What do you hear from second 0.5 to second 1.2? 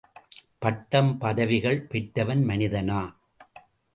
பட்டம்,